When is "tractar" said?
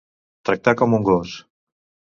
0.49-0.75